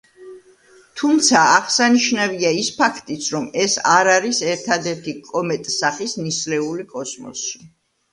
[0.99, 7.63] თუმცა აღსანიშნავია ის ფაქტიც, რომ ეს არ არის ერთადერთი „კომეტსახის ნისლეული“ კოსმოსში.